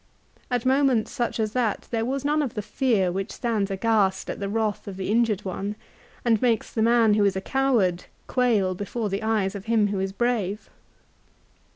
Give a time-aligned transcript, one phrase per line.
[0.49, 4.39] At moments such as that there was none of the fear which stands aghast at
[4.39, 5.11] the wrath of the.
[5.11, 5.75] injured one,
[6.25, 9.99] and makes the man who is a coward quail before the eyes of him who
[9.99, 10.71] is brave.